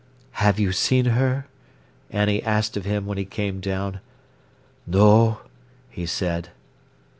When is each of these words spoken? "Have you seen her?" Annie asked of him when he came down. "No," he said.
"Have 0.41 0.59
you 0.59 0.71
seen 0.71 1.05
her?" 1.05 1.45
Annie 2.09 2.41
asked 2.41 2.75
of 2.75 2.85
him 2.85 3.05
when 3.05 3.19
he 3.19 3.23
came 3.23 3.59
down. 3.59 3.99
"No," 4.87 5.41
he 5.91 6.07
said. 6.07 6.49